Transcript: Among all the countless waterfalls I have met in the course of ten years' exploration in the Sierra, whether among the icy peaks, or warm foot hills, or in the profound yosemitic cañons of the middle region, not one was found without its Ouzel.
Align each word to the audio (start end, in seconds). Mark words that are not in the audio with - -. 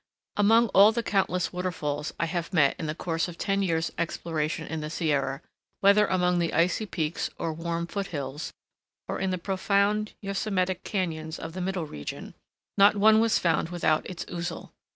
Among 0.35 0.69
all 0.69 0.91
the 0.91 1.03
countless 1.03 1.53
waterfalls 1.53 2.11
I 2.19 2.25
have 2.25 2.51
met 2.51 2.75
in 2.79 2.87
the 2.87 2.95
course 2.95 3.27
of 3.27 3.37
ten 3.37 3.61
years' 3.61 3.91
exploration 3.99 4.65
in 4.65 4.81
the 4.81 4.89
Sierra, 4.89 5.41
whether 5.81 6.07
among 6.07 6.39
the 6.39 6.55
icy 6.55 6.87
peaks, 6.87 7.29
or 7.37 7.53
warm 7.53 7.85
foot 7.85 8.07
hills, 8.07 8.51
or 9.07 9.19
in 9.19 9.29
the 9.29 9.37
profound 9.37 10.13
yosemitic 10.19 10.83
cañons 10.83 11.37
of 11.37 11.53
the 11.53 11.61
middle 11.61 11.85
region, 11.85 12.33
not 12.79 12.95
one 12.95 13.19
was 13.19 13.37
found 13.37 13.69
without 13.69 14.03
its 14.09 14.25
Ouzel. 14.25 14.71